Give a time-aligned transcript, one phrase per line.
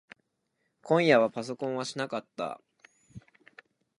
[0.81, 2.59] 今夜はパソコンはしなかった。